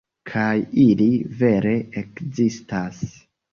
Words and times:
Kaj 0.29 0.53
ili, 0.83 1.07
vere, 1.43 1.75
ekzistas. 2.03 3.07